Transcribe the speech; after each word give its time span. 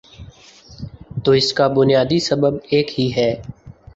تو 1.23 1.31
اس 1.31 1.51
کا 1.53 1.67
بنیادی 1.67 2.19
سبب 2.19 2.53
ایک 2.71 2.99
ہی 2.99 3.07
ہے۔ 3.15 3.31